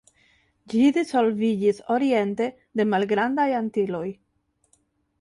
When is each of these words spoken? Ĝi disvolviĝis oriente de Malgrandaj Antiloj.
Ĝi 0.73 0.79
disvolviĝis 0.95 1.83
oriente 1.97 2.49
de 2.81 2.89
Malgrandaj 2.95 3.49
Antiloj. 3.63 4.07